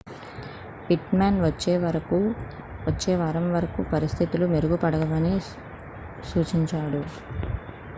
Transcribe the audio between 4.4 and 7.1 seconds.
మెరుగుపడవని సూచించాడు